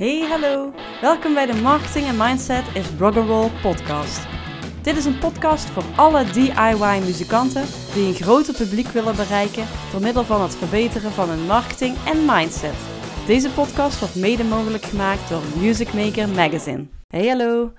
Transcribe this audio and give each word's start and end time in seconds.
Hey, 0.00 0.20
hallo. 0.28 0.72
Welkom 1.00 1.34
bij 1.34 1.46
de 1.46 1.54
Marketing 1.54 2.06
en 2.06 2.16
Mindset 2.16 2.64
is 2.74 2.86
Rock'n'Roll 2.98 3.50
podcast. 3.62 4.26
Dit 4.82 4.96
is 4.96 5.04
een 5.04 5.18
podcast 5.18 5.64
voor 5.64 5.84
alle 5.96 6.24
DIY-muzikanten 6.24 7.64
die 7.94 8.06
een 8.06 8.14
groter 8.14 8.54
publiek 8.54 8.86
willen 8.86 9.16
bereiken 9.16 9.66
door 9.92 10.00
middel 10.00 10.24
van 10.24 10.42
het 10.42 10.56
verbeteren 10.56 11.10
van 11.10 11.28
hun 11.28 11.46
marketing 11.46 11.96
en 12.06 12.24
mindset. 12.24 12.74
Deze 13.26 13.50
podcast 13.50 13.98
wordt 13.98 14.14
mede 14.14 14.44
mogelijk 14.44 14.84
gemaakt 14.84 15.28
door 15.28 15.42
Music 15.58 15.92
Maker 15.92 16.28
Magazine. 16.28 16.86
Hey, 17.08 17.26
hallo. 17.28 17.72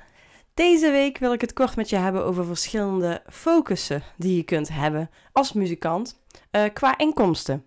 Deze 0.54 0.92
week 0.92 1.18
wil 1.18 1.34
ik 1.34 1.42
het 1.42 1.54
kort 1.54 1.76
met 1.76 1.90
je 1.90 1.96
hebben 1.96 2.26
over 2.26 2.46
verschillende 2.46 3.22
focussen 3.30 4.04
die 4.18 4.36
je 4.36 4.44
kunt 4.44 4.70
hebben 4.70 5.10
als 5.32 5.54
muzikant 5.54 6.22
uh, 6.52 6.64
qua 6.74 6.98
inkomsten. 6.98 7.66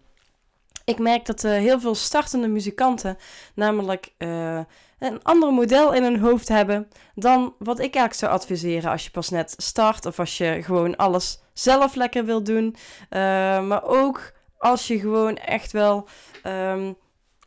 Ik 0.85 0.99
merk 0.99 1.27
dat 1.27 1.45
uh, 1.45 1.53
heel 1.53 1.81
veel 1.81 1.95
startende 1.95 2.49
muzikanten 2.49 3.17
namelijk 3.55 4.13
uh, 4.19 4.61
een 4.99 5.23
ander 5.23 5.53
model 5.53 5.93
in 5.93 6.03
hun 6.03 6.21
hoofd 6.21 6.49
hebben 6.49 6.89
dan 7.15 7.55
wat 7.59 7.79
ik 7.79 7.83
eigenlijk 7.83 8.15
zou 8.15 8.33
adviseren 8.33 8.91
als 8.91 9.05
je 9.05 9.11
pas 9.11 9.31
net 9.31 9.55
start 9.57 10.07
of 10.07 10.19
als 10.19 10.39
je 10.39 10.63
gewoon 10.63 10.97
alles 10.97 11.43
zelf 11.53 11.95
lekker 11.95 12.25
wil 12.25 12.43
doen. 12.43 12.77
Uh, 13.11 13.21
maar 13.67 13.85
ook 13.85 14.33
als 14.59 14.87
je 14.87 14.99
gewoon 14.99 15.37
echt 15.37 15.73
wel 15.73 16.09
um, 16.47 16.97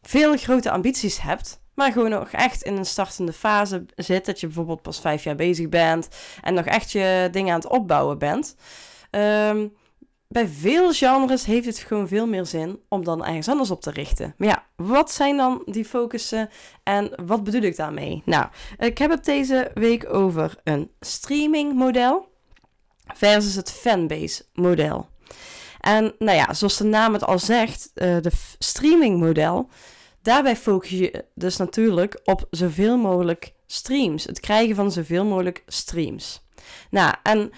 veel 0.02 0.38
grote 0.38 0.72
ambities 0.72 1.22
hebt. 1.22 1.60
Maar 1.74 1.92
gewoon 1.92 2.10
nog 2.10 2.30
echt 2.30 2.62
in 2.62 2.78
een 2.78 2.86
startende 2.86 3.34
fase 3.34 3.86
zit. 3.96 4.26
Dat 4.26 4.40
je 4.40 4.46
bijvoorbeeld 4.46 4.82
pas 4.82 5.00
vijf 5.00 5.24
jaar 5.24 5.36
bezig 5.36 5.70
bent. 5.70 6.08
En 6.42 6.54
nog 6.54 6.66
echt 6.66 6.92
je 6.92 7.28
dingen 7.32 7.54
aan 7.54 7.60
het 7.60 7.70
opbouwen 7.70 8.18
bent. 8.18 8.56
Um, 9.12 9.76
bij 10.28 10.48
veel 10.48 10.94
genres 10.94 11.46
heeft 11.46 11.66
het 11.66 11.78
gewoon 11.78 12.08
veel 12.08 12.28
meer 12.28 12.46
zin 12.46 12.80
om 12.90 13.04
dan 13.04 13.26
ergens 13.26 13.50
anders 13.50 13.72
op 13.72 13.82
te 13.82 13.92
richten. 13.92 14.34
Maar 14.38 14.48
ja, 14.48 14.66
wat 14.76 15.12
zijn 15.12 15.38
dan 15.38 15.62
die 15.66 15.86
focussen 15.86 16.50
en 16.84 17.12
wat 17.26 17.44
bedoel 17.44 17.62
ik 17.62 17.76
daarmee? 17.76 18.22
Nou, 18.26 18.46
ik 18.78 18.98
heb 18.98 19.12
het 19.12 19.26
deze 19.26 19.72
week 19.74 20.14
over 20.14 20.56
een 20.64 20.92
streaming 21.00 21.74
model 21.74 22.32
versus 23.14 23.56
het 23.56 23.72
fanbase 23.72 24.46
model. 24.54 25.10
En 25.80 26.16
nou 26.20 26.38
ja, 26.38 26.54
zoals 26.54 26.78
de 26.78 26.84
naam 26.84 27.14
het 27.14 27.24
al 27.24 27.40
zegt, 27.40 27.92
uh, 27.96 28.18
de 28.22 28.32
streaming 28.60 29.20
model, 29.20 29.70
daarbij 30.22 30.56
focus 30.56 30.90
je 30.90 31.26
dus 31.36 31.58
natuurlijk 31.58 32.20
op 32.24 32.48
zoveel 32.50 32.98
mogelijk 32.98 33.54
streams. 33.66 34.24
Het 34.24 34.40
krijgen 34.40 34.76
van 34.76 34.92
zoveel 34.92 35.26
mogelijk 35.26 35.64
streams. 35.68 36.46
Nou, 36.90 37.14
en 37.24 37.52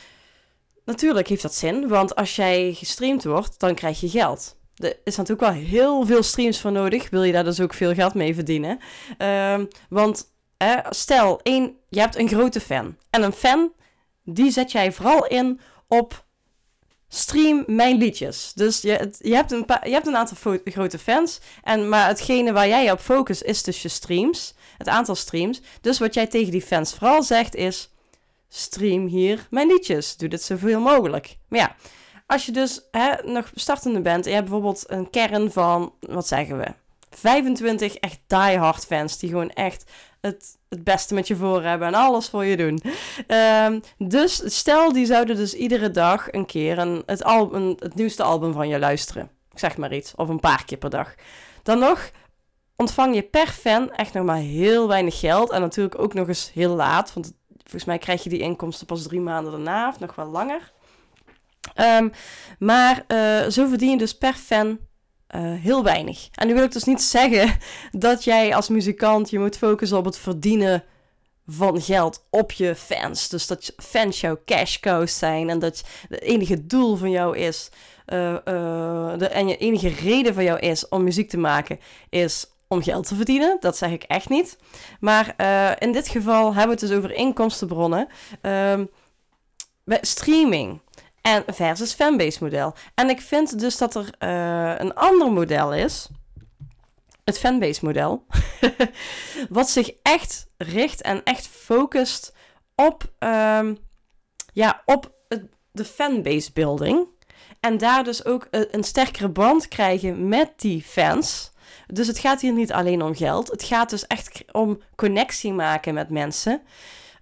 Natuurlijk 0.90 1.28
heeft 1.28 1.42
dat 1.42 1.54
zin, 1.54 1.88
want 1.88 2.16
als 2.16 2.36
jij 2.36 2.74
gestreamd 2.74 3.24
wordt, 3.24 3.60
dan 3.60 3.76
krijg 3.76 4.00
je 4.00 4.10
geld. 4.10 4.58
Er 4.76 4.98
is 5.04 5.16
natuurlijk 5.16 5.52
wel 5.52 5.62
heel 5.62 6.06
veel 6.06 6.24
streams 6.24 6.62
voor 6.62 6.72
nodig. 6.72 7.10
Wil 7.10 7.24
je 7.24 7.32
daar 7.32 7.44
dus 7.44 7.60
ook 7.60 7.74
veel 7.74 7.94
geld 7.94 8.14
mee 8.14 8.34
verdienen? 8.34 8.80
Uh, 9.18 9.60
want 9.90 10.34
stel, 10.90 11.40
één, 11.44 11.76
je 11.90 12.00
hebt 12.00 12.18
een 12.18 12.28
grote 12.28 12.60
fan. 12.60 12.96
En 13.10 13.24
een 13.24 13.32
fan, 13.32 13.72
die 14.24 14.52
zet 14.52 14.72
jij 14.72 14.92
vooral 14.92 15.26
in 15.26 15.60
op 15.88 16.26
stream 17.08 17.64
mijn 17.68 17.98
liedjes. 17.98 18.52
Dus 18.56 18.82
je, 18.82 19.12
je, 19.20 19.36
hebt, 19.36 19.52
een 19.52 19.66
je 19.84 19.92
hebt 19.92 20.08
een 20.08 20.18
aantal 20.18 20.60
grote 20.64 21.00
fans. 21.00 21.40
En, 21.64 21.90
maar 21.90 22.08
hetgene 22.08 22.52
waar 22.52 22.68
jij 22.68 22.92
op 22.92 23.00
focust 23.00 23.42
is 23.42 23.64
dus 23.64 23.82
je 23.82 23.90
streams. 23.90 24.54
Het 24.78 24.88
aantal 24.88 25.16
streams. 25.16 25.62
Dus 25.82 26.00
wat 26.00 26.14
jij 26.14 26.28
tegen 26.28 26.52
die 26.52 26.62
fans 26.62 26.94
vooral 26.94 27.24
zegt 27.24 27.56
is 27.56 27.90
stream 28.50 29.08
hier 29.08 29.48
mijn 29.50 29.68
liedjes. 29.68 30.18
Doe 30.18 30.30
dit 30.30 30.44
zoveel 30.44 30.80
mogelijk. 30.80 31.38
Maar 31.48 31.60
ja, 31.60 31.76
als 32.26 32.46
je 32.46 32.52
dus 32.52 32.82
hè, 32.92 33.14
nog 33.24 33.52
startende 33.54 34.02
bent 34.02 34.26
en 34.26 34.30
je 34.30 34.36
hebt 34.36 34.50
bijvoorbeeld 34.50 34.84
een 34.88 35.10
kern 35.10 35.52
van, 35.52 35.94
wat 36.00 36.28
zeggen 36.28 36.58
we, 36.58 36.66
25 37.10 37.96
echt 37.96 38.20
diehard 38.28 38.86
fans 38.86 39.18
die 39.18 39.30
gewoon 39.30 39.50
echt 39.50 39.92
het, 40.22 40.58
het 40.70 40.84
beste 40.84 41.14
met 41.14 41.28
je 41.28 41.36
voor 41.36 41.64
hebben 41.64 41.88
en 41.88 41.94
alles 41.94 42.30
voor 42.30 42.46
je 42.46 42.58
doen. 42.58 42.82
Um, 43.66 43.82
dus 43.98 44.42
stel, 44.58 44.94
die 44.94 45.06
zouden 45.06 45.36
dus 45.36 45.54
iedere 45.54 45.92
dag 45.92 46.32
een 46.32 46.46
keer 46.46 46.78
een, 46.78 47.04
het, 47.06 47.24
album, 47.24 47.76
het 47.80 47.96
nieuwste 47.96 48.24
album 48.24 48.54
van 48.54 48.68
je 48.68 48.80
luisteren. 48.80 49.30
Zeg 49.54 49.78
maar 49.78 49.94
iets, 49.94 50.14
of 50.16 50.30
een 50.30 50.40
paar 50.40 50.66
keer 50.66 50.78
per 50.78 50.90
dag. 50.90 51.14
Dan 51.64 51.80
nog 51.80 52.12
ontvang 52.76 53.16
je 53.16 53.24
per 53.24 53.48
fan 53.48 53.92
echt 53.92 54.14
nog 54.14 54.26
maar 54.26 54.38
heel 54.38 54.88
weinig 54.88 55.20
geld. 55.20 55.52
En 55.52 55.62
natuurlijk 55.62 56.00
ook 56.00 56.14
nog 56.14 56.28
eens 56.28 56.52
heel 56.54 56.76
laat, 56.76 57.14
want 57.14 57.34
Volgens 57.70 57.86
mij 57.86 57.98
krijg 57.98 58.24
je 58.24 58.30
die 58.30 58.40
inkomsten 58.40 58.86
pas 58.86 59.04
drie 59.04 59.22
maanden 59.22 59.52
daarna 59.52 59.88
of 59.88 60.00
nog 60.00 60.16
wel 60.16 60.28
langer. 60.28 60.72
Um, 61.76 62.12
maar 62.60 63.06
uh, 63.08 63.50
zo 63.50 63.68
verdien 63.68 63.90
je 63.90 63.98
dus 63.98 64.18
per 64.18 64.34
fan 64.34 64.68
uh, 65.36 65.42
heel 65.42 65.84
weinig. 65.84 66.28
En 66.32 66.48
nu 66.48 66.54
wil 66.54 66.64
ik 66.64 66.72
dus 66.72 66.84
niet 66.84 67.02
zeggen 67.18 67.58
dat 67.92 68.24
jij 68.24 68.56
als 68.56 68.70
muzikant 68.70 69.30
je 69.30 69.40
moet 69.40 69.58
focussen 69.58 69.98
op 69.98 70.06
het 70.06 70.18
verdienen 70.18 70.84
van 71.46 71.82
geld 71.82 72.26
op 72.30 72.52
je 72.52 72.76
fans. 72.76 73.30
Dus 73.30 73.48
dat 73.48 73.74
fans 73.78 74.22
jouw 74.22 74.38
cash 74.46 74.80
cows 74.80 75.18
zijn 75.18 75.50
en 75.50 75.60
dat 75.60 75.84
het 76.10 76.22
enige 76.22 76.66
doel 76.66 76.96
van 76.96 77.10
jou 77.10 77.38
is. 77.38 77.70
Uh, 78.08 78.36
de, 79.18 79.28
en 79.32 79.48
je 79.48 79.58
enige 79.58 79.90
reden 79.90 80.34
van 80.34 80.44
jou 80.44 80.60
is 80.60 80.88
om 80.88 81.04
muziek 81.04 81.30
te 81.30 81.38
maken, 81.38 81.80
is 82.10 82.46
om 82.72 82.84
geld 82.84 83.08
te 83.08 83.16
verdienen. 83.16 83.58
Dat 83.60 83.78
zeg 83.78 83.92
ik 83.92 84.04
echt 84.04 84.30
niet. 84.30 84.58
Maar 85.00 85.34
uh, 85.38 85.72
in 85.80 85.92
dit 85.92 86.08
geval 86.08 86.46
hebben 86.46 86.76
we 86.76 86.82
het 86.82 86.90
dus 86.90 86.98
over 86.98 87.12
inkomstenbronnen. 87.12 88.08
Bij 89.84 89.98
streaming 90.02 90.82
en 91.22 91.44
versus 91.48 91.94
fanbase 91.94 92.44
model. 92.44 92.74
En 92.96 93.10
ik 93.10 93.22
vind 93.22 93.60
dus 93.60 93.78
dat 93.78 93.96
er 93.96 94.10
uh, 94.20 94.80
een 94.80 94.94
ander 94.94 95.32
model 95.32 95.74
is. 95.74 96.08
Het 97.24 97.40
fanbase 97.40 97.86
model. 97.86 98.26
wat 99.50 99.70
zich 99.70 99.92
echt 100.02 100.48
richt 100.58 101.02
en 101.02 101.24
echt 101.24 101.48
focust 101.48 102.34
op, 102.76 103.12
um, 103.20 103.78
ja, 104.54 104.82
op 104.86 105.12
de 105.72 105.86
fanbase 105.86 106.52
building. 106.54 107.08
En 107.60 107.78
daar 107.78 108.04
dus 108.04 108.26
ook 108.26 108.48
een 108.50 108.84
sterkere 108.84 109.30
band 109.30 109.68
krijgen 109.68 110.28
met 110.28 110.52
die 110.56 110.84
fans. 110.84 111.52
Dus 111.94 112.08
het 112.08 112.20
gaat 112.20 112.42
hier 112.42 112.54
niet 112.54 112.72
alleen 112.72 113.02
om 113.02 113.16
geld. 113.16 113.48
Het 113.48 113.64
gaat 113.64 113.90
dus 113.90 114.08
echt 114.08 114.44
om 114.52 114.80
connectie 114.96 115.54
maken 115.54 115.94
met 115.94 116.10
mensen. 116.10 116.62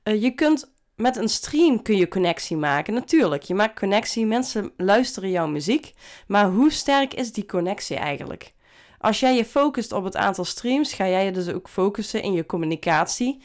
Uh, 0.03 0.21
je 0.21 0.31
kunt 0.31 0.71
met 0.95 1.15
een 1.15 1.29
stream 1.29 1.81
kun 1.81 1.97
je 1.97 2.07
connectie 2.07 2.57
maken. 2.57 2.93
Natuurlijk, 2.93 3.43
je 3.43 3.55
maakt 3.55 3.79
connectie, 3.79 4.25
mensen 4.25 4.71
luisteren 4.77 5.29
jouw 5.29 5.47
muziek. 5.47 5.93
Maar 6.27 6.49
hoe 6.49 6.71
sterk 6.71 7.13
is 7.13 7.31
die 7.31 7.45
connectie 7.45 7.95
eigenlijk? 7.95 8.53
Als 8.99 9.19
jij 9.19 9.35
je 9.35 9.45
focust 9.45 9.91
op 9.91 10.03
het 10.03 10.15
aantal 10.15 10.45
streams, 10.45 10.93
ga 10.93 11.07
jij 11.07 11.25
je 11.25 11.31
dus 11.31 11.49
ook 11.49 11.69
focussen 11.69 12.21
in 12.21 12.33
je 12.33 12.45
communicatie 12.45 13.41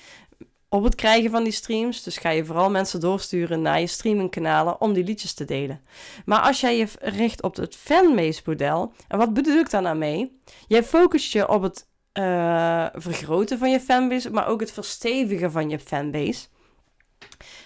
op 0.72 0.83
het 0.84 0.94
krijgen 0.94 1.31
van 1.31 1.44
die 1.44 1.53
streams. 1.53 2.03
Dus 2.03 2.16
ga 2.16 2.31
je 2.31 2.44
vooral 2.44 2.71
mensen 2.71 3.00
doorsturen 3.00 3.62
naar 3.62 3.81
je 3.81 3.87
streamingkanalen 3.87 4.81
om 4.81 4.93
die 4.93 5.05
liedjes 5.05 5.34
te 5.34 5.44
delen. 5.44 5.81
Maar 6.25 6.41
als 6.41 6.60
jij 6.60 6.77
je 6.77 6.88
richt 7.00 7.43
op 7.43 7.56
het 7.56 7.77
fanbase 7.77 8.43
model, 8.44 8.93
en 9.09 9.19
wat 9.19 9.34
bedoel 9.34 9.59
ik 9.59 9.71
daar 9.71 9.83
nou 9.83 9.97
mee? 9.97 10.41
Jij 10.69 10.84
focust 10.84 11.33
je 11.33 11.49
op 11.49 11.62
het 11.62 11.87
uh, 12.19 12.87
vergroten 12.93 13.59
van 13.59 13.71
je 13.71 13.81
fanbase, 13.81 14.31
maar 14.31 14.47
ook 14.47 14.60
het 14.60 14.72
verstevigen 14.72 15.53
van 15.53 15.71
je 15.71 15.78
fanbase. 15.78 16.47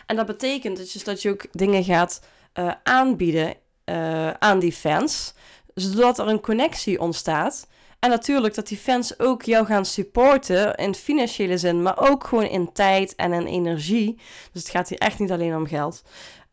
En 0.06 0.16
dat 0.16 0.26
betekent 0.26 0.76
dus 0.76 1.04
dat 1.04 1.22
je 1.22 1.30
ook 1.30 1.46
dingen 1.52 1.84
gaat 1.84 2.22
uh, 2.54 2.72
aanbieden 2.82 3.54
uh, 3.84 4.30
aan 4.30 4.58
die 4.58 4.72
fans, 4.72 5.34
zodat 5.74 6.18
er 6.18 6.28
een 6.28 6.40
connectie 6.40 7.00
ontstaat. 7.00 7.66
En 7.98 8.10
natuurlijk 8.10 8.54
dat 8.54 8.68
die 8.68 8.78
fans 8.78 9.18
ook 9.18 9.42
jou 9.42 9.66
gaan 9.66 9.84
supporten 9.84 10.74
in 10.74 10.94
financiële 10.94 11.58
zin, 11.58 11.82
maar 11.82 12.10
ook 12.10 12.26
gewoon 12.26 12.44
in 12.44 12.72
tijd 12.72 13.14
en 13.14 13.32
in 13.32 13.46
energie. 13.46 14.14
Dus 14.52 14.62
het 14.62 14.70
gaat 14.70 14.88
hier 14.88 14.98
echt 14.98 15.18
niet 15.18 15.32
alleen 15.32 15.56
om 15.56 15.66
geld. 15.66 16.02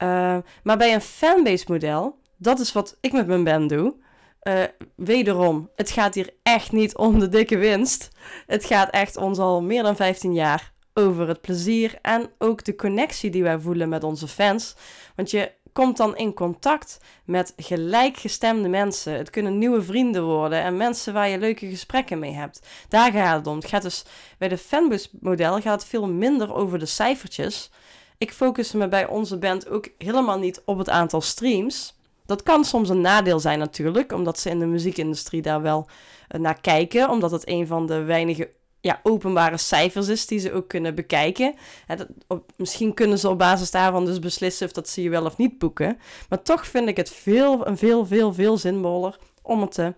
Uh, 0.04 0.38
maar 0.64 0.78
bij 0.78 0.94
een 0.94 1.02
fanbase 1.02 1.66
model, 1.68 2.20
dat 2.38 2.60
is 2.60 2.72
wat 2.72 2.98
ik 3.02 3.12
met 3.12 3.28
mijn 3.28 3.44
band 3.44 3.70
doe. 3.70 3.96
Uh, 4.44 4.64
wederom, 4.96 5.70
het 5.76 5.92
gaat 5.92 6.14
hier 6.14 6.30
echt 6.44 6.72
niet 6.72 6.96
om 6.96 7.20
de 7.20 7.30
dikke 7.30 7.58
winst. 7.58 8.10
Het 8.48 8.66
gaat 8.66 8.90
echt 8.90 9.18
ons 9.18 9.38
al 9.40 9.62
meer 9.62 9.84
dan 9.84 9.96
15 9.96 10.34
jaar 10.34 10.74
over 10.94 11.28
het 11.28 11.42
plezier 11.42 11.98
en 12.02 12.30
ook 12.38 12.64
de 12.64 12.76
connectie 12.76 13.30
die 13.30 13.44
wij 13.44 13.60
voelen 13.60 13.90
met 13.90 14.04
onze 14.04 14.28
fans. 14.28 14.76
Want 15.16 15.32
je 15.32 15.52
komt 15.74 15.98
dan 15.98 16.18
in 16.18 16.34
contact 16.34 17.00
met 17.26 17.54
gelijkgestemde 17.58 18.70
mensen. 18.70 19.14
Het 19.14 19.30
kunnen 19.30 19.58
nieuwe 19.58 19.82
vrienden 19.82 20.24
worden 20.24 20.62
en 20.62 20.78
mensen 20.78 21.14
waar 21.14 21.30
je 21.30 21.38
leuke 21.38 21.70
gesprekken 21.70 22.20
mee 22.20 22.34
hebt. 22.34 22.68
Daar 22.90 23.12
gaat 23.12 23.38
het 23.38 23.48
om. 23.48 23.56
Het 23.56 23.68
gaat 23.68 23.82
dus 23.82 24.06
bij 24.38 24.48
de 24.48 24.58
fanbus 24.58 25.10
model 25.20 25.62
gaat 25.62 25.82
het 25.82 25.90
veel 25.90 26.08
minder 26.08 26.54
over 26.54 26.80
de 26.80 26.86
cijfertjes. 26.86 27.72
Ik 28.18 28.34
focus 28.34 28.72
me 28.72 28.88
bij 28.88 29.08
onze 29.08 29.38
band 29.38 29.70
ook 29.70 29.90
helemaal 29.98 30.40
niet 30.40 30.62
op 30.66 30.78
het 30.78 30.90
aantal 30.90 31.22
streams. 31.22 31.96
Dat 32.26 32.44
kan 32.44 32.66
soms 32.66 32.90
een 32.90 33.02
nadeel 33.02 33.40
zijn 33.40 33.60
natuurlijk, 33.60 34.12
omdat 34.12 34.40
ze 34.40 34.50
in 34.50 34.60
de 34.60 34.66
muziekindustrie 34.66 35.42
daar 35.42 35.62
wel 35.62 35.88
eh, 36.28 36.40
naar 36.40 36.62
kijken, 36.62 37.10
omdat 37.10 37.32
het 37.32 37.48
een 37.48 37.68
van 37.68 37.86
de 37.86 38.04
weinige 38.04 38.50
ja, 38.84 39.00
openbare 39.04 39.58
cijfers 39.58 40.08
is 40.08 40.26
die 40.26 40.40
ze 40.40 40.54
ook 40.54 40.68
kunnen 40.68 40.96
bekijken. 40.96 41.56
dat, 41.88 42.08
op, 42.28 42.52
misschien 42.56 42.94
kunnen 42.94 43.20
ze 43.20 43.30
op 43.30 43.38
basis 43.38 43.72
daarvan 43.72 44.06
dus 44.06 44.20
beslissen 44.20 44.66
of 44.66 44.74
dat 44.74 44.90
ze 44.90 45.02
je 45.02 45.10
wel 45.10 45.26
of 45.26 45.38
niet 45.38 45.58
boeken. 45.58 45.98
Maar 46.30 46.42
toch 46.42 46.68
vind 46.68 46.88
ik 46.88 46.98
het 46.98 47.10
veel, 47.10 47.66
veel, 47.66 48.06
veel, 48.06 48.34
veel 48.34 48.58
zinvoller 48.58 49.20
om 49.42 49.62
het 49.62 49.72
te 49.72 49.94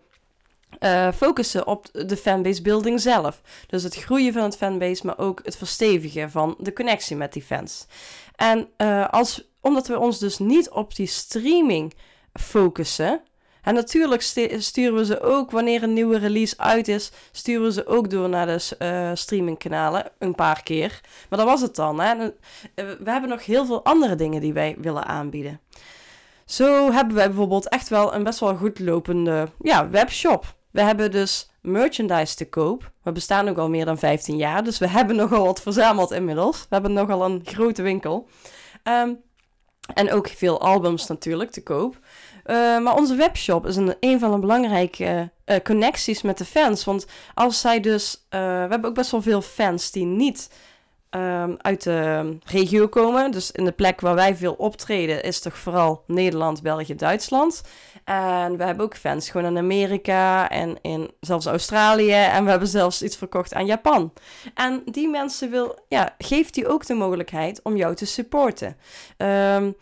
uh, 0.79 1.11
focussen 1.11 1.67
op 1.67 1.87
de 1.91 2.17
fanbase 2.17 2.61
building 2.61 3.01
zelf. 3.01 3.41
Dus 3.67 3.83
het 3.83 3.95
groeien 3.95 4.33
van 4.33 4.43
het 4.43 4.57
fanbase, 4.57 5.05
maar 5.05 5.17
ook 5.17 5.39
het 5.43 5.57
verstevigen 5.57 6.31
van 6.31 6.55
de 6.59 6.73
connectie 6.73 7.15
met 7.15 7.33
die 7.33 7.43
fans. 7.43 7.85
En 8.35 8.67
uh, 8.77 9.09
als, 9.09 9.49
omdat 9.61 9.87
we 9.87 9.99
ons 9.99 10.19
dus 10.19 10.37
niet 10.37 10.69
op 10.69 10.95
die 10.95 11.07
streaming 11.07 11.93
focussen. 12.33 13.21
En 13.65 13.73
natuurlijk 13.73 14.21
sturen 14.57 14.95
we 14.95 15.05
ze 15.05 15.21
ook 15.21 15.51
wanneer 15.51 15.83
een 15.83 15.93
nieuwe 15.93 16.17
release 16.17 16.57
uit 16.57 16.87
is, 16.87 17.11
sturen 17.31 17.63
we 17.63 17.71
ze 17.71 17.87
ook 17.87 18.09
door 18.09 18.29
naar 18.29 18.45
de 18.45 18.75
uh, 18.79 19.11
streamingkanalen 19.13 20.11
een 20.17 20.35
paar 20.35 20.63
keer. 20.63 21.01
Maar 21.29 21.39
dat 21.39 21.47
was 21.47 21.61
het 21.61 21.75
dan. 21.75 21.99
Hè? 21.99 22.15
We 22.75 23.11
hebben 23.11 23.29
nog 23.29 23.45
heel 23.45 23.65
veel 23.65 23.83
andere 23.83 24.15
dingen 24.15 24.41
die 24.41 24.53
wij 24.53 24.75
willen 24.77 25.05
aanbieden. 25.05 25.59
Zo 26.45 26.91
hebben 26.91 27.15
wij 27.15 27.27
bijvoorbeeld 27.27 27.69
echt 27.69 27.89
wel 27.89 28.13
een 28.13 28.23
best 28.23 28.39
wel 28.39 28.55
goed 28.55 28.79
lopende 28.79 29.47
ja, 29.61 29.89
webshop. 29.89 30.55
We 30.71 30.81
hebben 30.81 31.11
dus 31.11 31.49
merchandise 31.61 32.35
te 32.35 32.49
koop. 32.49 32.91
We 33.03 33.11
bestaan 33.11 33.49
ook 33.49 33.57
al 33.57 33.69
meer 33.69 33.85
dan 33.85 33.97
15 33.97 34.37
jaar, 34.37 34.63
dus 34.63 34.77
we 34.77 34.87
hebben 34.87 35.15
nogal 35.25 35.45
wat 35.45 35.61
verzameld 35.61 36.11
inmiddels. 36.11 36.59
We 36.59 36.67
hebben 36.69 36.93
nogal 36.93 37.25
een 37.25 37.41
grote 37.43 37.81
winkel. 37.81 38.27
Um, 38.83 39.23
en 39.93 40.11
ook 40.11 40.27
veel 40.27 40.61
albums 40.61 41.07
natuurlijk 41.07 41.51
te 41.51 41.63
koop. 41.63 41.99
Uh, 42.45 42.79
maar 42.79 42.95
onze 42.95 43.15
webshop 43.15 43.65
is 43.65 43.75
een, 43.75 43.95
een 43.99 44.19
van 44.19 44.31
de 44.31 44.39
belangrijke 44.39 45.29
uh, 45.45 45.55
connecties 45.63 46.21
met 46.21 46.37
de 46.37 46.45
fans. 46.45 46.83
Want 46.83 47.05
als 47.33 47.61
zij 47.61 47.79
dus. 47.79 48.25
Uh, 48.29 48.39
we 48.39 48.67
hebben 48.69 48.85
ook 48.85 48.95
best 48.95 49.11
wel 49.11 49.21
veel 49.21 49.41
fans 49.41 49.91
die 49.91 50.05
niet 50.05 50.49
um, 51.09 51.57
uit 51.61 51.83
de 51.83 52.37
regio 52.45 52.87
komen. 52.87 53.31
Dus 53.31 53.51
in 53.51 53.65
de 53.65 53.71
plek 53.71 54.01
waar 54.01 54.15
wij 54.15 54.35
veel 54.35 54.53
optreden 54.53 55.23
is 55.23 55.39
toch 55.39 55.57
vooral 55.57 56.03
Nederland, 56.07 56.61
België, 56.61 56.95
Duitsland. 56.95 57.61
En 58.03 58.57
we 58.57 58.63
hebben 58.63 58.85
ook 58.85 58.97
fans 58.97 59.29
gewoon 59.29 59.47
in 59.47 59.57
Amerika 59.57 60.49
en 60.49 60.77
in 60.81 61.11
zelfs 61.19 61.45
Australië. 61.45 62.11
En 62.11 62.43
we 62.43 62.49
hebben 62.49 62.67
zelfs 62.67 63.01
iets 63.01 63.17
verkocht 63.17 63.53
aan 63.53 63.65
Japan. 63.65 64.13
En 64.53 64.81
die 64.85 65.09
mensen 65.09 65.51
wil, 65.51 65.79
ja, 65.87 66.15
geeft 66.17 66.53
die 66.53 66.67
ook 66.67 66.85
de 66.85 66.93
mogelijkheid 66.93 67.59
om 67.63 67.75
jou 67.75 67.95
te 67.95 68.05
supporten. 68.05 68.77
Um, 69.17 69.75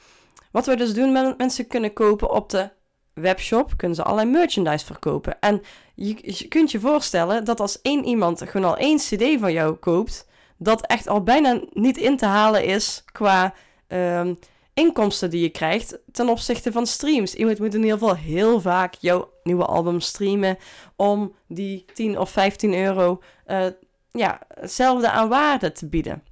wat 0.53 0.65
we 0.65 0.75
dus 0.75 0.93
doen, 0.93 1.35
mensen 1.37 1.67
kunnen 1.67 1.93
kopen 1.93 2.31
op 2.31 2.49
de 2.49 2.69
webshop, 3.13 3.73
kunnen 3.77 3.97
ze 3.97 4.03
allerlei 4.03 4.29
merchandise 4.29 4.85
verkopen. 4.85 5.39
En 5.39 5.61
je, 5.95 6.47
kunt 6.47 6.71
je 6.71 6.79
voorstellen 6.79 7.45
dat 7.45 7.59
als 7.59 7.81
één 7.81 8.05
iemand 8.05 8.41
gewoon 8.49 8.69
al 8.69 8.77
één 8.77 8.97
CD 8.97 9.39
van 9.39 9.53
jou 9.53 9.75
koopt 9.75 10.27
dat 10.57 10.85
echt 10.85 11.07
al 11.07 11.23
bijna 11.23 11.61
niet 11.73 11.97
in 11.97 12.17
te 12.17 12.25
halen 12.25 12.63
is 12.65 13.03
qua 13.11 13.53
um, 13.87 14.37
inkomsten 14.73 15.29
die 15.29 15.41
je 15.41 15.49
krijgt 15.49 15.99
ten 16.11 16.29
opzichte 16.29 16.71
van 16.71 16.87
streams. 16.87 17.35
Iemand 17.35 17.59
moet 17.59 17.73
in 17.73 17.83
ieder 17.83 17.97
geval 17.97 18.15
heel 18.15 18.61
vaak 18.61 18.93
jouw 18.93 19.31
nieuwe 19.43 19.65
album 19.65 19.99
streamen 19.99 20.57
om 20.95 21.35
die 21.47 21.85
10 21.93 22.19
of 22.19 22.29
15 22.29 22.73
euro 22.73 23.21
uh, 23.47 23.65
ja, 24.11 24.39
hetzelfde 24.47 25.09
aan 25.09 25.29
waarde 25.29 25.71
te 25.71 25.87
bieden. 25.87 26.23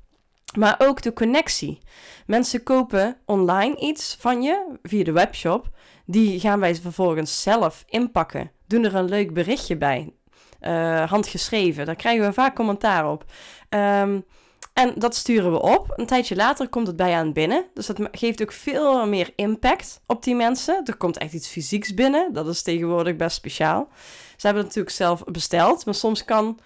Maar 0.57 0.75
ook 0.77 1.01
de 1.01 1.13
connectie. 1.13 1.79
Mensen 2.25 2.63
kopen 2.63 3.17
online 3.25 3.75
iets 3.75 4.17
van 4.19 4.41
je 4.41 4.77
via 4.83 5.03
de 5.03 5.11
webshop. 5.11 5.69
Die 6.05 6.39
gaan 6.39 6.59
wij 6.59 6.75
vervolgens 6.75 7.41
zelf 7.41 7.83
inpakken. 7.87 8.51
Doen 8.67 8.85
er 8.85 8.95
een 8.95 9.09
leuk 9.09 9.33
berichtje 9.33 9.77
bij 9.77 10.13
uh, 10.61 11.09
handgeschreven. 11.09 11.85
Daar 11.85 11.95
krijgen 11.95 12.25
we 12.25 12.33
vaak 12.33 12.55
commentaar 12.55 13.11
op. 13.11 13.25
Um, 13.69 14.25
en 14.73 14.93
dat 14.95 15.15
sturen 15.15 15.51
we 15.51 15.61
op. 15.61 15.93
Een 15.95 16.05
tijdje 16.05 16.35
later 16.35 16.69
komt 16.69 16.87
het 16.87 16.95
bij 16.95 17.13
aan 17.13 17.33
binnen. 17.33 17.65
Dus 17.73 17.85
dat 17.85 17.97
geeft 18.11 18.41
ook 18.41 18.51
veel 18.51 19.07
meer 19.07 19.33
impact 19.35 20.01
op 20.07 20.23
die 20.23 20.35
mensen. 20.35 20.81
Er 20.85 20.97
komt 20.97 21.17
echt 21.17 21.33
iets 21.33 21.47
fysieks 21.47 21.93
binnen. 21.93 22.33
Dat 22.33 22.47
is 22.47 22.61
tegenwoordig 22.61 23.15
best 23.15 23.35
speciaal. 23.35 23.87
Ze 24.37 24.47
hebben 24.47 24.63
het 24.63 24.75
natuurlijk 24.75 24.95
zelf 24.95 25.23
besteld. 25.23 25.85
Maar 25.85 25.95
soms 25.95 26.25
kan, 26.25 26.59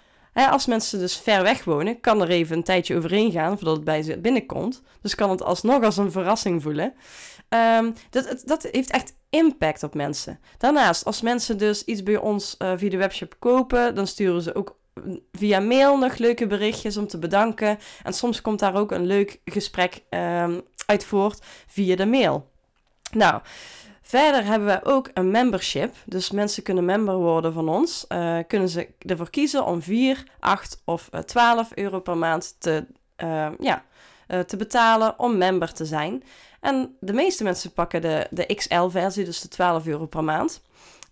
als 0.44 0.66
mensen 0.66 0.98
dus 0.98 1.16
ver 1.16 1.42
weg 1.42 1.64
wonen, 1.64 2.00
kan 2.00 2.22
er 2.22 2.28
even 2.28 2.56
een 2.56 2.62
tijdje 2.62 2.96
overheen 2.96 3.30
gaan 3.30 3.56
voordat 3.56 3.76
het 3.76 3.84
bij 3.84 4.02
ze 4.02 4.18
binnenkomt. 4.18 4.82
Dus 5.00 5.14
kan 5.14 5.30
het 5.30 5.42
alsnog 5.42 5.82
als 5.82 5.96
een 5.96 6.12
verrassing 6.12 6.62
voelen. 6.62 6.94
Um, 7.48 7.94
dat, 8.10 8.42
dat 8.44 8.68
heeft 8.70 8.90
echt 8.90 9.14
impact 9.30 9.82
op 9.82 9.94
mensen. 9.94 10.40
Daarnaast, 10.58 11.04
als 11.04 11.20
mensen 11.20 11.58
dus 11.58 11.84
iets 11.84 12.02
bij 12.02 12.16
ons 12.16 12.54
uh, 12.58 12.72
via 12.76 12.90
de 12.90 12.96
webshop 12.96 13.34
kopen, 13.38 13.94
dan 13.94 14.06
sturen 14.06 14.42
ze 14.42 14.54
ook 14.54 14.76
via 15.32 15.60
mail 15.60 15.98
nog 15.98 16.16
leuke 16.16 16.46
berichtjes 16.46 16.96
om 16.96 17.06
te 17.06 17.18
bedanken. 17.18 17.78
En 18.02 18.12
soms 18.12 18.40
komt 18.40 18.58
daar 18.58 18.74
ook 18.74 18.90
een 18.90 19.06
leuk 19.06 19.40
gesprek 19.44 20.02
um, 20.10 20.62
uit 20.86 21.04
voort 21.04 21.42
via 21.66 21.96
de 21.96 22.06
mail. 22.06 22.50
Nou, 23.12 23.40
verder 24.06 24.44
hebben 24.44 24.68
we 24.68 24.84
ook 24.84 25.10
een 25.14 25.30
membership. 25.30 25.94
Dus 26.04 26.30
mensen 26.30 26.62
kunnen 26.62 26.84
member 26.84 27.16
worden 27.16 27.52
van 27.52 27.68
ons. 27.68 28.04
Uh, 28.08 28.38
kunnen 28.46 28.68
ze 28.68 28.88
ervoor 28.98 29.30
kiezen 29.30 29.64
om 29.64 29.82
4, 29.82 30.24
8 30.40 30.82
of 30.84 31.08
12 31.24 31.70
euro 31.74 32.00
per 32.00 32.16
maand 32.16 32.56
te, 32.58 32.86
uh, 33.16 33.48
ja, 33.58 33.84
te 34.46 34.56
betalen 34.56 35.18
om 35.18 35.38
member 35.38 35.72
te 35.72 35.84
zijn. 35.84 36.22
En 36.60 36.96
de 37.00 37.12
meeste 37.12 37.44
mensen 37.44 37.72
pakken 37.72 38.02
de, 38.02 38.26
de 38.30 38.54
XL-versie, 38.54 39.24
dus 39.24 39.40
de 39.40 39.48
12 39.48 39.86
euro 39.86 40.06
per 40.06 40.24
maand. 40.24 40.62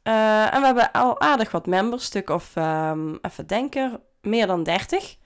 En 0.03 0.61
we 0.61 0.67
hebben 0.67 0.93
al 0.93 1.21
aardig 1.21 1.51
wat 1.51 1.67
members, 1.67 2.05
stuk 2.05 2.31
of, 2.31 2.57
um, 2.57 3.19
even 3.23 3.47
denken, 3.47 4.01
meer 4.21 4.47
dan 4.47 4.63
30. 4.63 5.17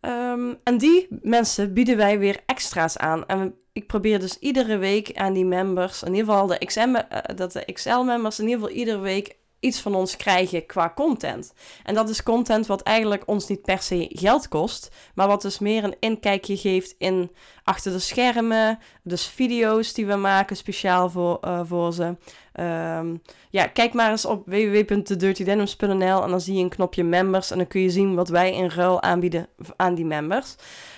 Um, 0.00 0.10
ehm, 0.10 0.54
en 0.64 0.78
die 0.78 1.06
mensen 1.10 1.72
bieden 1.72 1.96
wij 1.96 2.18
weer 2.18 2.40
extra's 2.46 2.96
aan. 2.96 3.26
En 3.26 3.54
ik 3.72 3.86
probeer 3.86 4.20
dus 4.20 4.38
iedere 4.38 4.76
week 4.76 5.16
aan 5.16 5.32
die 5.32 5.44
members, 5.44 6.02
in 6.02 6.14
ieder 6.14 6.32
geval 6.32 6.46
de, 6.46 6.66
XM, 6.66 6.94
uh, 6.94 7.18
dat 7.36 7.52
de 7.52 7.72
XL-members, 7.72 8.38
in 8.38 8.48
ieder 8.48 8.60
geval 8.60 8.76
iedere 8.76 8.98
week 8.98 9.36
iets 9.62 9.80
van 9.80 9.94
ons 9.94 10.16
krijgen 10.16 10.66
qua 10.66 10.92
content. 10.94 11.52
En 11.82 11.94
dat 11.94 12.08
is 12.08 12.22
content 12.22 12.66
wat 12.66 12.82
eigenlijk 12.82 13.22
ons 13.26 13.48
niet 13.48 13.62
per 13.62 13.82
se 13.82 14.06
geld 14.08 14.48
kost, 14.48 14.90
maar 15.14 15.28
wat 15.28 15.42
dus 15.42 15.58
meer 15.58 15.84
een 15.84 15.96
inkijkje 16.00 16.56
geeft 16.56 16.94
in 16.98 17.30
achter 17.64 17.92
de 17.92 17.98
schermen, 17.98 18.78
dus 19.02 19.26
video's 19.26 19.92
die 19.92 20.06
we 20.06 20.14
maken 20.14 20.56
speciaal 20.56 21.10
voor, 21.10 21.38
uh, 21.44 21.60
voor 21.64 21.92
ze. 21.92 22.16
Um, 22.60 23.22
ja, 23.50 23.66
kijk 23.66 23.92
maar 23.92 24.10
eens 24.10 24.24
op 24.24 24.46
www.thedirtydenims.nl 24.46 26.22
en 26.22 26.30
dan 26.30 26.40
zie 26.40 26.54
je 26.54 26.62
een 26.62 26.68
knopje 26.68 27.04
members 27.04 27.50
en 27.50 27.56
dan 27.56 27.66
kun 27.66 27.80
je 27.80 27.90
zien 27.90 28.14
wat 28.14 28.28
wij 28.28 28.52
in 28.52 28.68
ruil 28.68 29.02
aanbieden 29.02 29.46
aan 29.76 29.94
die 29.94 30.04
members. 30.04 30.54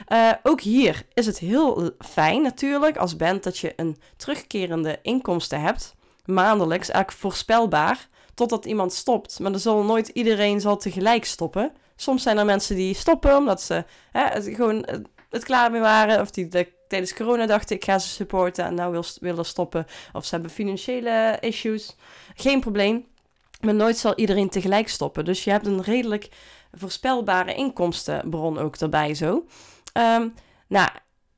Uh, 0.09 0.33
ook 0.43 0.61
hier 0.61 1.03
is 1.13 1.27
het 1.27 1.39
heel 1.39 1.91
fijn 1.99 2.43
natuurlijk 2.43 2.97
als 2.97 3.17
band 3.17 3.43
dat 3.43 3.59
je 3.59 3.73
een 3.77 3.97
terugkerende 4.17 4.99
inkomsten 5.03 5.61
hebt 5.61 5.95
maandelijks, 6.25 6.89
eigenlijk 6.89 7.21
voorspelbaar 7.21 8.09
totdat 8.35 8.65
iemand 8.65 8.93
stopt. 8.93 9.39
Maar 9.39 9.53
er 9.53 9.59
zal 9.59 9.83
nooit 9.83 10.09
iedereen 10.09 10.61
zal 10.61 10.77
tegelijk 10.77 11.25
stoppen. 11.25 11.73
Soms 11.97 12.23
zijn 12.23 12.39
er 12.39 12.45
mensen 12.45 12.77
die 12.77 12.95
stoppen 12.95 13.37
omdat 13.37 13.63
ze 13.63 13.85
hè, 14.11 14.43
gewoon 14.43 14.87
het 15.31 15.45
klaar 15.45 15.71
mee 15.71 15.81
waren. 15.81 16.21
Of 16.21 16.31
die 16.31 16.49
de, 16.49 16.73
tijdens 16.89 17.15
corona 17.15 17.47
dachten 17.47 17.77
ik 17.77 17.85
ga 17.85 17.99
ze 17.99 18.09
supporten 18.09 18.65
en 18.65 18.75
nou 18.75 18.93
wil, 18.93 19.05
willen 19.21 19.45
stoppen. 19.45 19.87
Of 20.13 20.25
ze 20.25 20.35
hebben 20.35 20.53
financiële 20.53 21.37
issues. 21.41 21.97
Geen 22.35 22.61
probleem. 22.61 23.07
Maar 23.61 23.75
nooit 23.75 23.99
zal 23.99 24.15
iedereen 24.15 24.49
tegelijk 24.49 24.89
stoppen. 24.89 25.25
Dus 25.25 25.45
je 25.45 25.51
hebt 25.51 25.67
een 25.67 25.83
redelijk 25.83 26.29
voorspelbare 26.73 27.55
inkomstenbron 27.55 28.59
ook 28.59 28.77
erbij 28.77 29.15
zo. 29.15 29.47
Um, 29.99 30.35
nou, 30.69 30.89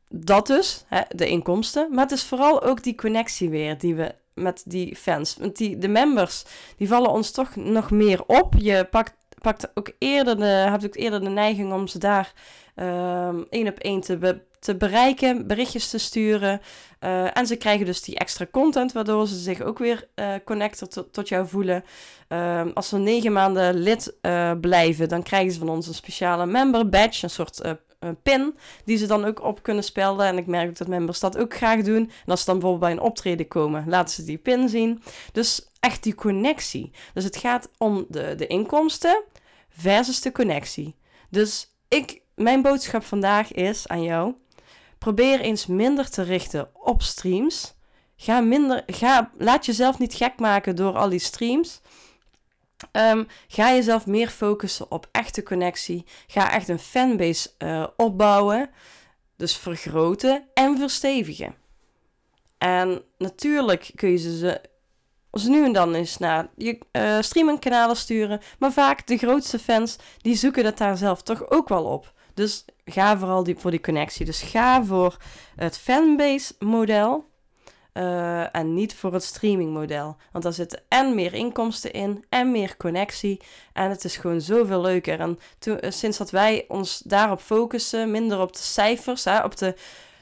dat 0.08 0.46
dus, 0.46 0.84
hè, 0.86 1.00
de 1.08 1.28
inkomsten. 1.28 1.88
Maar 1.90 2.04
het 2.04 2.12
is 2.12 2.24
vooral 2.24 2.62
ook 2.62 2.82
die 2.82 2.94
connectie 2.94 3.50
weer 3.50 3.78
die 3.78 3.94
we 3.94 4.14
met 4.36 4.62
die 4.64 4.96
fans. 4.96 5.36
Want 5.36 5.56
die, 5.56 5.78
de 5.78 5.88
members, 5.88 6.44
die 6.76 6.88
vallen 6.88 7.10
ons 7.10 7.30
toch 7.30 7.56
nog 7.56 7.90
meer 7.90 8.24
op. 8.26 8.54
Je 8.58 8.86
pakt, 8.90 9.14
pakt 9.40 9.70
ook 9.74 9.90
eerder 9.98 10.36
de, 10.36 10.44
hebt 10.44 10.86
ook 10.86 10.96
eerder 10.96 11.20
de 11.20 11.30
neiging 11.30 11.72
om 11.72 11.86
ze 11.86 11.98
daar 11.98 12.32
um, 12.76 13.46
één 13.50 13.68
op 13.68 13.78
één 13.78 14.00
te, 14.00 14.40
te 14.60 14.76
bereiken, 14.76 15.46
berichtjes 15.46 15.90
te 15.90 15.98
sturen. 15.98 16.60
Uh, 17.00 17.36
en 17.36 17.46
ze 17.46 17.56
krijgen 17.56 17.86
dus 17.86 18.02
die 18.02 18.18
extra 18.18 18.46
content, 18.50 18.92
waardoor 18.92 19.26
ze 19.26 19.36
zich 19.38 19.60
ook 19.60 19.78
weer 19.78 20.08
uh, 20.14 20.34
connected 20.44 20.90
tot, 20.90 21.12
tot 21.12 21.28
jou 21.28 21.48
voelen. 21.48 21.84
Uh, 22.28 22.62
als 22.74 22.88
ze 22.88 22.98
negen 22.98 23.32
maanden 23.32 23.74
lid 23.74 24.16
uh, 24.22 24.52
blijven, 24.60 25.08
dan 25.08 25.22
krijgen 25.22 25.52
ze 25.52 25.58
van 25.58 25.68
ons 25.68 25.86
een 25.86 25.94
speciale 25.94 26.46
member 26.46 26.88
badge, 26.88 27.24
een 27.24 27.30
soort 27.30 27.60
pin 28.14 28.54
die 28.84 28.96
ze 28.96 29.06
dan 29.06 29.24
ook 29.24 29.42
op 29.42 29.62
kunnen 29.62 29.84
spelden. 29.84 30.26
En 30.26 30.38
ik 30.38 30.46
merk 30.46 30.68
ook 30.68 30.76
dat 30.76 30.88
members 30.88 31.20
dat 31.20 31.38
ook 31.38 31.54
graag 31.54 31.82
doen. 31.82 32.10
En 32.24 32.30
als 32.30 32.40
ze 32.40 32.46
dan 32.46 32.58
bijvoorbeeld 32.58 32.90
bij 32.90 32.92
een 32.92 33.10
optreden 33.10 33.48
komen, 33.48 33.84
laten 33.88 34.14
ze 34.14 34.24
die 34.24 34.38
pin 34.38 34.68
zien. 34.68 35.02
Dus 35.32 35.68
echt 35.80 36.02
die 36.02 36.14
connectie. 36.14 36.90
Dus 37.14 37.24
het 37.24 37.36
gaat 37.36 37.68
om 37.78 38.06
de, 38.08 38.34
de 38.34 38.46
inkomsten 38.46 39.22
versus 39.68 40.20
de 40.20 40.32
connectie. 40.32 40.94
Dus 41.30 41.74
ik, 41.88 42.20
mijn 42.34 42.62
boodschap 42.62 43.04
vandaag 43.04 43.52
is 43.52 43.88
aan 43.88 44.02
jou: 44.02 44.34
probeer 44.98 45.40
eens 45.40 45.66
minder 45.66 46.10
te 46.10 46.22
richten 46.22 46.68
op 46.72 47.02
streams. 47.02 47.74
Ga 48.16 48.40
minder, 48.40 48.82
ga, 48.86 49.30
laat 49.38 49.66
jezelf 49.66 49.98
niet 49.98 50.14
gek 50.14 50.38
maken 50.38 50.76
door 50.76 50.92
al 50.92 51.08
die 51.08 51.18
streams. 51.18 51.80
Um, 52.92 53.26
ga 53.48 53.72
jezelf 53.72 54.06
meer 54.06 54.28
focussen 54.28 54.90
op 54.90 55.08
echte 55.12 55.42
connectie. 55.42 56.04
Ga 56.26 56.52
echt 56.52 56.68
een 56.68 56.78
fanbase 56.78 57.50
uh, 57.58 57.86
opbouwen. 57.96 58.70
Dus 59.36 59.56
vergroten 59.56 60.44
en 60.54 60.78
verstevigen. 60.78 61.54
En 62.58 63.02
natuurlijk 63.18 63.90
kun 63.94 64.10
je 64.10 64.18
ze 64.18 64.60
ze 65.38 65.50
nu 65.50 65.64
en 65.64 65.72
dan 65.72 65.94
eens 65.94 66.18
naar 66.18 66.48
je 66.56 66.78
uh, 66.92 67.20
streamingkanalen 67.20 67.96
sturen. 67.96 68.40
Maar 68.58 68.72
vaak 68.72 69.06
de 69.06 69.16
grootste 69.16 69.58
fans, 69.58 69.96
die 70.20 70.36
zoeken 70.36 70.64
dat 70.64 70.78
daar 70.78 70.96
zelf 70.96 71.22
toch 71.22 71.50
ook 71.50 71.68
wel 71.68 71.84
op. 71.84 72.12
Dus 72.34 72.64
ga 72.84 73.18
vooral 73.18 73.42
die, 73.42 73.56
voor 73.58 73.70
die 73.70 73.80
connectie. 73.80 74.24
Dus 74.24 74.42
ga 74.42 74.84
voor 74.84 75.16
het 75.56 75.78
fanbase 75.78 76.54
model. 76.58 77.24
Uh, 77.96 78.56
en 78.56 78.74
niet 78.74 78.94
voor 78.94 79.12
het 79.12 79.22
streamingmodel. 79.24 80.16
Want 80.32 80.44
daar 80.44 80.52
zitten 80.52 80.82
en 80.88 81.14
meer 81.14 81.34
inkomsten 81.34 81.92
in 81.92 82.24
en 82.28 82.50
meer 82.50 82.76
connectie. 82.76 83.40
En 83.72 83.90
het 83.90 84.04
is 84.04 84.16
gewoon 84.16 84.40
zoveel 84.40 84.80
leuker. 84.80 85.20
En 85.20 85.38
uh, 85.64 85.76
sinds 85.88 86.18
dat 86.18 86.30
wij 86.30 86.64
ons 86.68 86.98
daarop 86.98 87.40
focussen, 87.40 88.10
minder 88.10 88.40
op 88.40 88.52
de 88.52 88.62
cijfers, 88.62 89.24
hè, 89.24 89.44
op 89.44 89.56
de, 89.56 89.74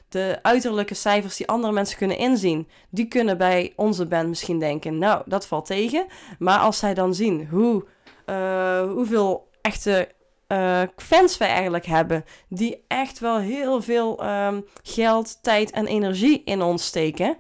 de 0.09 0.39
uiterlijke 0.43 0.95
cijfers 0.95 1.37
die 1.37 1.49
andere 1.49 1.73
mensen 1.73 1.97
kunnen 1.97 2.19
inzien, 2.19 2.69
die 2.91 3.07
kunnen 3.07 3.39
bij 3.39 3.73
onze 3.77 4.07
band 4.07 4.29
misschien 4.29 4.59
denken: 4.59 4.99
Nou, 4.99 5.23
dat 5.27 5.47
valt 5.47 5.67
tegen. 5.67 6.07
Maar 6.39 6.59
als 6.59 6.79
zij 6.79 6.95
dan 6.95 7.15
zien 7.15 7.49
hoe, 7.51 7.85
uh, 8.27 8.83
hoeveel 8.83 9.49
echte 9.61 10.09
uh, 10.55 10.83
fans 10.97 11.37
wij 11.37 11.49
eigenlijk 11.49 11.87
hebben. 11.87 12.25
Die 12.49 12.85
echt 12.89 13.19
wel 13.19 13.39
heel 13.39 13.83
veel 13.83 14.27
um, 14.27 14.65
geld, 14.83 15.43
tijd 15.43 15.71
en 15.71 15.87
energie 15.87 16.43
in 16.45 16.63
ons 16.63 16.87
steken. 16.87 17.37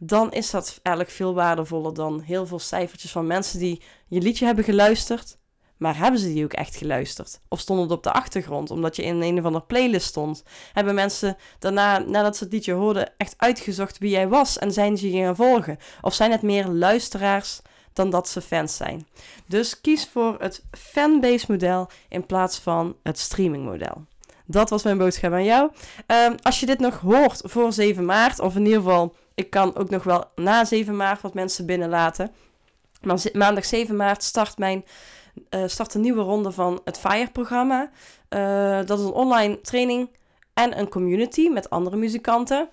Dan 0.00 0.32
is 0.32 0.50
dat 0.50 0.80
eigenlijk 0.82 1.16
veel 1.16 1.34
waardevoller 1.34 1.94
dan 1.94 2.20
heel 2.20 2.46
veel 2.46 2.58
cijfertjes 2.58 3.10
van 3.10 3.26
mensen 3.26 3.58
die 3.58 3.82
je 4.08 4.20
liedje 4.20 4.46
hebben 4.46 4.64
geluisterd. 4.64 5.38
Maar 5.76 5.98
hebben 5.98 6.20
ze 6.20 6.32
die 6.32 6.44
ook 6.44 6.52
echt 6.52 6.76
geluisterd? 6.76 7.40
Of 7.48 7.60
stonden 7.60 7.84
het 7.84 7.96
op 7.96 8.02
de 8.02 8.12
achtergrond 8.12 8.70
omdat 8.70 8.96
je 8.96 9.02
in 9.02 9.22
een 9.22 9.38
of 9.38 9.44
andere 9.44 9.64
playlist 9.64 10.06
stond? 10.06 10.42
Hebben 10.72 10.94
mensen 10.94 11.36
daarna, 11.58 11.98
nadat 11.98 12.36
ze 12.36 12.44
het 12.44 12.52
liedje 12.52 12.72
hoorden, 12.72 13.12
echt 13.16 13.34
uitgezocht 13.36 13.98
wie 13.98 14.10
jij 14.10 14.28
was 14.28 14.58
en 14.58 14.72
zijn 14.72 14.96
ze 14.96 15.10
je 15.10 15.22
gaan 15.22 15.36
volgen? 15.36 15.78
Of 16.00 16.14
zijn 16.14 16.30
het 16.30 16.42
meer 16.42 16.66
luisteraars 16.66 17.60
dan 17.98 18.10
dat 18.10 18.28
ze 18.28 18.40
fans 18.40 18.76
zijn. 18.76 19.06
Dus 19.46 19.80
kies 19.80 20.08
voor 20.12 20.36
het 20.38 20.64
fanbase 20.70 21.44
model 21.48 21.88
in 22.08 22.26
plaats 22.26 22.58
van 22.58 22.96
het 23.02 23.18
streaming 23.18 23.64
model. 23.64 24.04
Dat 24.44 24.70
was 24.70 24.82
mijn 24.82 24.98
boodschap 24.98 25.32
aan 25.32 25.44
jou. 25.44 25.70
Um, 26.06 26.34
als 26.42 26.60
je 26.60 26.66
dit 26.66 26.78
nog 26.78 27.00
hoort 27.00 27.40
voor 27.44 27.72
7 27.72 28.04
maart, 28.04 28.40
of 28.40 28.54
in 28.56 28.64
ieder 28.64 28.82
geval, 28.82 29.14
ik 29.34 29.50
kan 29.50 29.76
ook 29.76 29.90
nog 29.90 30.02
wel 30.02 30.24
na 30.34 30.64
7 30.64 30.96
maart 30.96 31.20
wat 31.20 31.34
mensen 31.34 31.66
binnenlaten. 31.66 32.32
Maar 33.02 33.18
maandag 33.32 33.64
7 33.64 33.96
maart 33.96 34.22
start 34.22 34.58
mijn 34.58 34.84
uh, 35.50 35.62
start 35.66 35.94
een 35.94 36.00
nieuwe 36.00 36.22
ronde 36.22 36.52
van 36.52 36.80
het 36.84 36.98
FIRE-programma. 36.98 37.90
Uh, 38.30 38.78
dat 38.86 38.98
is 38.98 39.04
een 39.04 39.12
online 39.12 39.60
training 39.60 40.10
en 40.54 40.78
een 40.78 40.88
community 40.88 41.48
met 41.48 41.70
andere 41.70 41.96
muzikanten. 41.96 42.68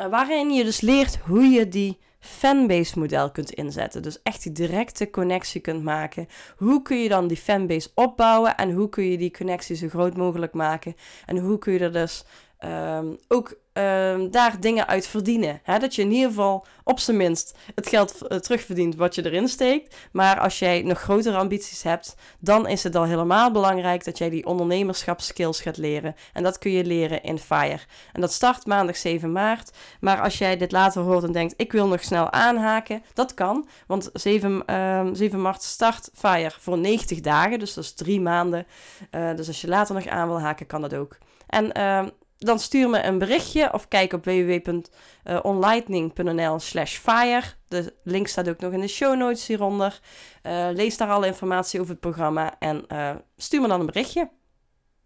Uh, 0.00 0.06
waarin 0.06 0.50
je 0.50 0.64
dus 0.64 0.80
leert 0.80 1.18
hoe 1.26 1.44
je 1.44 1.68
die 1.68 1.98
fanbase 2.24 2.98
model 2.98 3.30
kunt 3.30 3.50
inzetten. 3.50 4.02
Dus 4.02 4.22
echt 4.22 4.42
die 4.42 4.52
directe 4.52 5.10
connectie 5.10 5.60
kunt 5.60 5.82
maken. 5.82 6.28
Hoe 6.56 6.82
kun 6.82 7.02
je 7.02 7.08
dan 7.08 7.26
die 7.26 7.36
fanbase 7.36 7.90
opbouwen 7.94 8.56
en 8.56 8.72
hoe 8.72 8.88
kun 8.88 9.04
je 9.04 9.18
die 9.18 9.30
connectie 9.30 9.76
zo 9.76 9.88
groot 9.88 10.16
mogelijk 10.16 10.52
maken? 10.52 10.94
En 11.26 11.38
hoe 11.38 11.58
kun 11.58 11.72
je 11.72 11.78
er 11.78 11.92
dus 11.92 12.24
um, 12.64 13.18
ook 13.28 13.62
um, 13.78 14.30
daar 14.30 14.60
dingen 14.60 14.86
uit 14.86 15.06
verdienen. 15.06 15.60
Hè? 15.62 15.78
Dat 15.78 15.94
je 15.94 16.02
in 16.02 16.12
ieder 16.12 16.28
geval 16.28 16.66
op 16.84 16.98
zijn 16.98 17.16
minst 17.16 17.54
het 17.74 17.88
geld 17.88 18.18
uh, 18.22 18.38
terugverdient 18.38 18.96
wat 18.96 19.14
je 19.14 19.24
erin 19.24 19.48
steekt. 19.48 19.96
Maar 20.12 20.40
als 20.40 20.58
jij 20.58 20.82
nog 20.82 21.00
grotere 21.00 21.36
ambities 21.36 21.82
hebt, 21.82 22.16
dan 22.38 22.68
is 22.68 22.82
het 22.82 22.94
al 22.94 23.04
helemaal 23.04 23.50
belangrijk 23.50 24.04
dat 24.04 24.18
jij 24.18 24.30
die 24.30 24.46
ondernemerschapskills 24.46 25.60
gaat 25.60 25.76
leren. 25.76 26.14
En 26.32 26.42
dat 26.42 26.58
kun 26.58 26.70
je 26.70 26.84
leren 26.84 27.22
in 27.22 27.38
FIRE. 27.38 27.80
En 28.12 28.20
dat 28.20 28.32
start 28.32 28.66
maandag 28.66 28.96
7 28.96 29.32
maart. 29.32 29.72
Maar 30.00 30.20
als 30.20 30.38
jij 30.38 30.56
dit 30.56 30.72
later 30.72 31.02
hoort 31.02 31.24
en 31.24 31.32
denkt, 31.32 31.54
ik 31.56 31.72
wil 31.72 31.88
nog 31.88 32.04
snel 32.04 32.32
aanhaken, 32.32 33.02
dat 33.14 33.34
kan. 33.34 33.68
Want 33.86 34.10
7, 34.12 34.62
uh, 34.70 35.06
7 35.12 35.42
maart 35.42 35.62
start 35.62 36.10
FIRE 36.14 36.52
voor 36.60 36.78
90 36.78 37.20
dagen, 37.20 37.58
dus 37.58 37.74
dat 37.74 37.84
is 37.84 37.92
drie 37.92 38.20
maanden. 38.20 38.66
Uh, 39.10 39.34
dus 39.36 39.46
als 39.46 39.60
je 39.60 39.68
later 39.68 39.94
nog 39.94 40.06
aan 40.06 40.28
wil 40.28 40.40
haken, 40.40 40.66
kan 40.66 40.80
dat 40.80 40.94
ook. 40.94 41.18
En 41.46 41.78
uh, 41.78 42.04
dan 42.38 42.58
stuur 42.58 42.90
me 42.90 43.02
een 43.02 43.18
berichtje 43.18 43.72
of 43.72 43.88
kijk 43.88 44.12
op 44.12 44.24
www.onlightning.nl 44.24 46.58
slash 46.58 46.96
fire. 46.96 47.42
De 47.68 47.94
link 48.04 48.26
staat 48.26 48.48
ook 48.48 48.60
nog 48.60 48.72
in 48.72 48.80
de 48.80 48.88
show 48.88 49.16
notes 49.16 49.46
hieronder. 49.46 50.00
Uh, 50.42 50.66
lees 50.72 50.96
daar 50.96 51.08
alle 51.08 51.26
informatie 51.26 51.80
over 51.80 51.92
het 51.92 52.00
programma 52.00 52.58
en 52.58 52.84
uh, 52.92 53.10
stuur 53.36 53.60
me 53.60 53.68
dan 53.68 53.80
een 53.80 53.86
berichtje. 53.86 54.30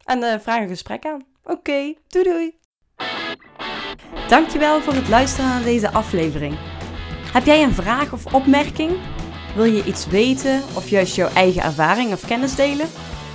En 0.05 0.19
uh, 0.19 0.39
vraag 0.39 0.61
een 0.61 0.69
gesprek 0.69 1.07
aan. 1.07 1.27
Oké, 1.43 1.53
okay, 1.53 1.99
doei 2.09 2.25
doei! 2.25 2.59
Dankjewel 4.29 4.81
voor 4.81 4.95
het 4.95 5.09
luisteren 5.09 5.51
naar 5.51 5.63
deze 5.63 5.91
aflevering. 5.91 6.57
Heb 7.33 7.45
jij 7.45 7.63
een 7.63 7.75
vraag 7.75 8.13
of 8.13 8.35
opmerking? 8.35 8.93
Wil 9.55 9.65
je 9.65 9.85
iets 9.85 10.07
weten 10.07 10.63
of 10.75 10.89
juist 10.89 11.15
jouw 11.15 11.29
eigen 11.29 11.63
ervaring 11.63 12.13
of 12.13 12.27
kennis 12.27 12.55
delen? 12.55 12.87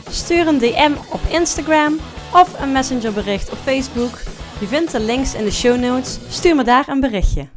Stuur 0.09 0.47
een 0.47 0.57
DM 0.57 0.91
op 1.11 1.19
Instagram 1.29 1.99
of 2.33 2.59
een 2.61 2.71
messengerbericht 2.71 3.51
op 3.51 3.57
Facebook. 3.57 4.19
Je 4.59 4.67
vindt 4.67 4.91
de 4.91 4.99
links 4.99 5.33
in 5.33 5.43
de 5.43 5.51
show 5.51 5.79
notes. 5.79 6.19
Stuur 6.29 6.55
me 6.55 6.63
daar 6.63 6.87
een 6.87 6.99
berichtje. 6.99 7.47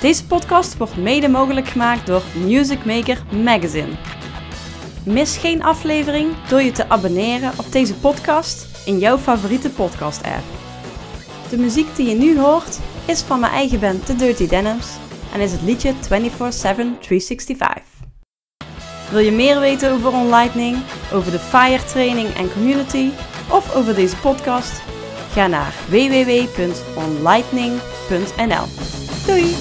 Deze 0.00 0.26
podcast 0.26 0.76
wordt 0.76 0.96
mede 0.96 1.28
mogelijk 1.28 1.66
gemaakt 1.66 2.06
door 2.06 2.22
Music 2.44 2.84
Maker 2.84 3.22
Magazine. 3.42 3.92
Mis 5.04 5.36
geen 5.36 5.62
aflevering 5.62 6.32
door 6.48 6.62
je 6.62 6.72
te 6.72 6.88
abonneren 6.88 7.52
op 7.58 7.72
deze 7.72 7.94
podcast 7.94 8.66
in 8.86 8.98
jouw 8.98 9.18
favoriete 9.18 9.70
podcast-app. 9.70 10.42
De 11.50 11.56
muziek 11.56 11.96
die 11.96 12.08
je 12.08 12.14
nu 12.14 12.40
hoort 12.40 12.78
is 13.06 13.20
van 13.20 13.40
mijn 13.40 13.52
eigen 13.52 13.80
band 13.80 14.06
The 14.06 14.16
Dirty 14.16 14.46
Denims 14.46 14.86
en 15.32 15.40
is 15.40 15.52
het 15.52 15.62
liedje 15.62 15.94
24/7 16.00 16.98
365. 17.00 17.82
Wil 19.10 19.20
je 19.20 19.32
meer 19.32 19.60
weten 19.60 19.92
over 19.92 20.12
OnLightning, 20.12 20.76
over 21.12 21.32
de 21.32 21.38
FIRE 21.38 21.84
training 21.84 22.28
en 22.28 22.52
community 22.52 23.10
of 23.50 23.74
over 23.74 23.94
deze 23.94 24.16
podcast? 24.16 24.80
Ga 25.32 25.46
naar 25.46 25.74
www.onlightning.nl. 25.88 28.64
Doei! 29.26 29.56